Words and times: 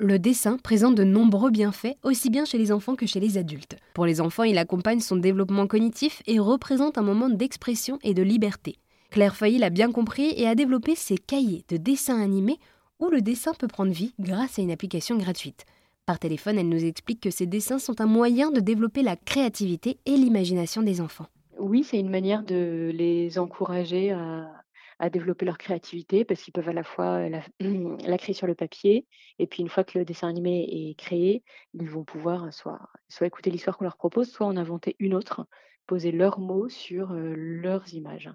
Le 0.00 0.20
dessin 0.20 0.58
présente 0.58 0.94
de 0.94 1.02
nombreux 1.02 1.50
bienfaits, 1.50 1.96
aussi 2.04 2.30
bien 2.30 2.44
chez 2.44 2.56
les 2.56 2.70
enfants 2.70 2.94
que 2.94 3.04
chez 3.04 3.18
les 3.18 3.36
adultes. 3.36 3.74
Pour 3.94 4.06
les 4.06 4.20
enfants, 4.20 4.44
il 4.44 4.56
accompagne 4.56 5.00
son 5.00 5.16
développement 5.16 5.66
cognitif 5.66 6.22
et 6.28 6.38
représente 6.38 6.98
un 6.98 7.02
moment 7.02 7.28
d'expression 7.28 7.98
et 8.04 8.14
de 8.14 8.22
liberté. 8.22 8.76
Claire 9.10 9.34
Feuilly 9.34 9.58
l'a 9.58 9.70
bien 9.70 9.90
compris 9.90 10.32
et 10.36 10.46
a 10.46 10.54
développé 10.54 10.94
ses 10.94 11.18
cahiers 11.18 11.64
de 11.68 11.78
dessins 11.78 12.20
animés 12.20 12.60
où 13.00 13.08
le 13.08 13.22
dessin 13.22 13.54
peut 13.54 13.66
prendre 13.66 13.90
vie 13.90 14.14
grâce 14.20 14.60
à 14.60 14.62
une 14.62 14.70
application 14.70 15.16
gratuite. 15.16 15.64
Par 16.06 16.20
téléphone, 16.20 16.58
elle 16.58 16.68
nous 16.68 16.84
explique 16.84 17.20
que 17.20 17.30
ces 17.30 17.46
dessins 17.46 17.80
sont 17.80 18.00
un 18.00 18.06
moyen 18.06 18.52
de 18.52 18.60
développer 18.60 19.02
la 19.02 19.16
créativité 19.16 19.98
et 20.06 20.16
l'imagination 20.16 20.82
des 20.82 21.00
enfants. 21.00 21.26
Oui, 21.58 21.82
c'est 21.82 21.98
une 21.98 22.08
manière 22.08 22.44
de 22.44 22.92
les 22.94 23.36
encourager 23.36 24.12
à 24.12 24.57
à 24.98 25.10
développer 25.10 25.46
leur 25.46 25.58
créativité 25.58 26.24
parce 26.24 26.42
qu'ils 26.42 26.52
peuvent 26.52 26.68
à 26.68 26.72
la 26.72 26.84
fois 26.84 27.28
la 27.60 28.18
créer 28.18 28.34
sur 28.34 28.46
le 28.46 28.54
papier 28.54 29.06
et 29.38 29.46
puis 29.46 29.62
une 29.62 29.68
fois 29.68 29.84
que 29.84 29.98
le 29.98 30.04
dessin 30.04 30.28
animé 30.28 30.66
est 30.70 30.94
créé, 30.98 31.44
ils 31.74 31.88
vont 31.88 32.04
pouvoir 32.04 32.52
soit 32.52 32.80
écouter 33.22 33.50
l'histoire 33.50 33.76
qu'on 33.76 33.84
leur 33.84 33.96
propose, 33.96 34.30
soit 34.30 34.46
en 34.46 34.56
inventer 34.56 34.96
une 34.98 35.14
autre, 35.14 35.46
poser 35.88 36.12
leurs 36.12 36.38
mots 36.38 36.68
sur, 36.68 37.12
leurs 37.12 37.92
images. 37.94 38.30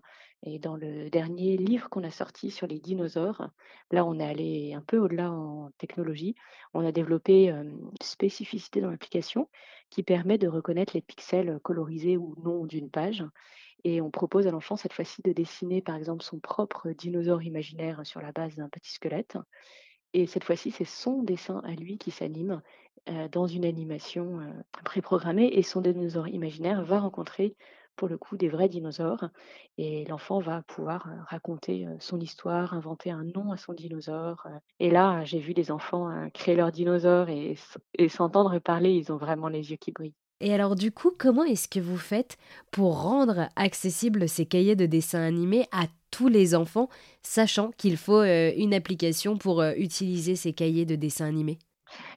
Et 0.46 0.60
dans 0.60 0.76
le 0.76 1.10
dernier 1.10 1.56
livre 1.56 1.90
qu'on 1.90 2.04
a 2.04 2.12
sorti 2.12 2.52
sur 2.52 2.68
les 2.68 2.80
dinosaures, 2.80 3.50
là, 3.92 4.04
on 4.04 4.20
est 4.20 4.26
allé 4.26 4.74
un 4.74 4.82
peu 4.82 4.98
au-delà 4.98 5.32
en 5.32 5.72
technologie. 5.78 6.36
On 6.74 6.86
a 6.86 6.92
développé, 6.92 7.50
une 7.50 7.90
spécificité 8.02 8.82
dans 8.82 8.92
l'application 8.92 9.50
qui 9.90 10.04
permet 10.04 10.38
de 10.38 10.50
reconnaître 10.50 10.94
les 10.96 11.02
pixels, 11.02 11.60
colorisés 11.64 12.18
ou 12.18 12.36
non 12.44 12.66
d'une 12.66 12.90
page. 12.90 13.24
Et 13.86 14.02
on 14.02 14.12
propose 14.12 14.48
à 14.48 14.52
l'enfant 14.52 14.76
cette 14.76 14.94
fois-ci 14.94 15.22
de 15.22 15.32
dessiner 15.32 15.82
par 15.82 15.96
exemple 15.96 16.24
son 16.24 16.40
propre 16.40 16.90
dinosaure 16.92 17.44
imaginaire 17.44 18.06
sur 18.06 18.22
la 18.22 18.32
base 18.32 18.56
d'un 18.56 18.70
petit 18.70 18.92
squelette 18.92 19.38
et 20.14 20.28
cette 20.28 20.44
fois-ci, 20.44 20.72
c'est 20.72 20.86
son 20.86 21.24
dessin 21.24 21.62
à 21.66 21.72
lui 21.72 21.98
qui 21.98 22.12
s'anime, 22.12 22.62
dans 23.32 23.48
une 23.48 23.66
animation, 23.66 24.40
préprogrammée 24.86 25.48
et 25.54 25.62
son 25.64 25.82
dinosaure 25.82 26.28
imaginaire 26.30 26.84
va 26.86 27.00
rencontrer 27.00 27.56
pour 27.96 28.08
le 28.08 28.18
coup 28.18 28.38
des 28.38 28.50
vrais 28.50 28.70
dinosaures 28.70 29.30
et 29.78 30.06
l'enfant 30.06 30.40
va 30.40 30.64
pouvoir, 30.64 31.08
raconter, 31.28 31.86
son 32.00 32.20
histoire, 32.20 32.74
inventer 32.74 33.12
un 33.12 33.24
nom 33.24 33.52
à 33.52 33.58
son 33.58 33.74
dinosaure, 33.74 34.48
et 34.80 34.90
là, 34.90 35.24
j'ai 35.26 35.40
vu 35.40 35.54
des 35.54 35.70
enfants, 35.70 36.10
heu, 36.10 36.30
créer 36.34 36.56
leur 36.56 36.72
dinosaure 36.72 37.28
et 37.30 37.56
s'entendre 38.08 38.58
parler, 38.60 38.94
ils 38.94 39.12
ont 39.12 39.18
vraiment 39.18 39.48
les 39.50 39.72
yeux 39.72 39.78
qui 39.78 39.92
brillent. 39.92 40.16
Et 40.40 40.54
alors 40.54 40.76
du 40.76 40.92
coup, 40.92 41.12
comment 41.18 41.44
est-ce 41.44 41.68
que 41.68 41.80
vous 41.80 41.98
faites 41.98 42.38
pour 42.72 43.02
rendre 43.02 43.48
accessibles 43.56 44.28
ces 44.28 44.46
cahiers 44.46 44.76
de 44.76 44.86
dessins 44.86 45.22
animés 45.22 45.66
à 45.72 45.86
tous 46.14 46.28
les 46.28 46.54
enfants, 46.54 46.90
sachant 47.24 47.72
qu'il 47.76 47.98
faut 47.98 48.20
euh, 48.22 48.52
une 48.56 48.76
application 48.76 49.36
pour 49.36 49.62
euh, 49.62 49.74
utiliser 49.76 50.36
ces 50.36 50.54
cahiers 50.54 50.86
de 50.86 50.96
dessins 50.96 51.26
animés 51.26 51.58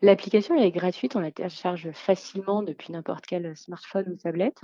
L'application, 0.02 0.54
elle 0.56 0.64
est 0.64 0.70
gratuite, 0.72 1.16
on 1.16 1.20
la 1.20 1.30
télécharge 1.32 1.90
facilement 1.92 2.62
depuis 2.62 2.92
n'importe 2.92 3.26
quel 3.26 3.56
smartphone 3.56 4.08
ou 4.12 4.16
tablette. 4.16 4.62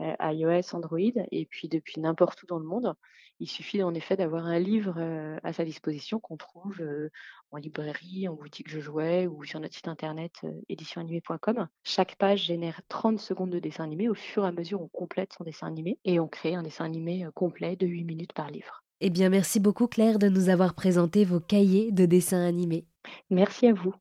heu, 0.00 0.14
iOS, 0.20 0.74
Android 0.76 1.00
et 1.32 1.46
puis 1.46 1.68
depuis 1.68 2.00
n'importe 2.00 2.42
où 2.44 2.46
dans 2.46 2.58
le 2.58 2.66
monde. 2.66 2.94
Il 3.40 3.48
suffit 3.48 3.82
en 3.82 3.94
effet 3.94 4.16
d'avoir 4.16 4.46
un 4.46 4.58
livre, 4.60 5.00
heu, 5.00 5.38
à 5.44 5.52
sa 5.52 5.64
disposition 5.64 6.20
qu'on 6.20 6.36
trouve, 6.36 6.80
heu, 6.82 7.10
en 7.52 7.58
librairie, 7.58 8.28
en 8.28 8.34
boutique 8.34 8.72
de 8.74 8.80
jouets 8.80 9.26
ou 9.26 9.44
sur 9.44 9.60
notre 9.60 9.74
site 9.76 9.88
internet, 9.88 10.32
heu, 10.44 10.62
éditionsanimée.com. 10.68 11.68
Chaque 11.84 12.16
page 12.16 12.44
génère 12.46 12.80
30 12.88 13.20
secondes 13.20 13.50
de 13.50 13.58
dessin 13.60 13.84
animé. 13.84 14.08
Au 14.08 14.14
fur 14.14 14.44
et 14.44 14.48
à 14.48 14.52
mesure, 14.52 14.82
on 14.82 14.88
complète 14.88 15.34
son 15.34 15.44
dessin 15.44 15.66
animé 15.68 15.98
et 16.04 16.20
on 16.20 16.28
crée 16.28 16.54
un 16.54 16.62
dessin 16.62 16.84
animé, 16.86 17.26
complet 17.34 17.76
de 17.76 17.86
8 17.86 18.04
minutes 18.04 18.32
par 18.34 18.50
livre. 18.50 18.84
Eh 19.02 19.10
bien, 19.10 19.28
merci 19.28 19.60
beaucoup 19.60 19.86
Claire 19.86 20.18
de 20.18 20.28
nous 20.30 20.48
avoir 20.48 20.72
présenté 20.74 21.26
vos 21.26 21.40
cahiers 21.40 21.92
de 21.92 22.06
dessins 22.06 22.42
animés. 22.42 22.86
Merci 23.30 23.66
à 23.66 23.72
vous. 23.74 23.92